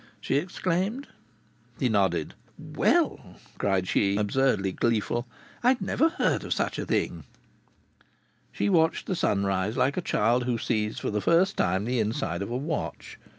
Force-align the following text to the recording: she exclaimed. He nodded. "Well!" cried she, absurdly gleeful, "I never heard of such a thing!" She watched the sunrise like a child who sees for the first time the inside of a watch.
she 0.19 0.37
exclaimed. 0.37 1.09
He 1.79 1.87
nodded. 1.87 2.33
"Well!" 2.57 3.35
cried 3.59 3.87
she, 3.87 4.15
absurdly 4.17 4.71
gleeful, 4.71 5.27
"I 5.63 5.77
never 5.79 6.09
heard 6.09 6.43
of 6.43 6.55
such 6.55 6.79
a 6.79 6.87
thing!" 6.87 7.23
She 8.51 8.67
watched 8.67 9.05
the 9.05 9.15
sunrise 9.15 9.77
like 9.77 9.97
a 9.97 10.01
child 10.01 10.45
who 10.45 10.57
sees 10.57 10.97
for 10.97 11.11
the 11.11 11.21
first 11.21 11.55
time 11.55 11.85
the 11.85 11.99
inside 11.99 12.41
of 12.41 12.49
a 12.49 12.57
watch. 12.57 13.19